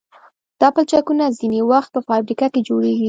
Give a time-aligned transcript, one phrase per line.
[0.61, 2.99] دا پلچکونه ځینې وخت په فابریکه کې جوړیږي